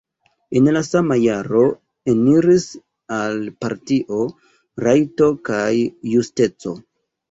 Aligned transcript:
En 0.59 0.69
la 0.77 0.81
sama 0.87 1.17
jaro 1.23 1.61
eniris 2.15 2.67
al 3.21 3.39
partio 3.63 4.25
Rajto 4.89 5.33
kaj 5.55 5.67
Justeco. 6.15 6.81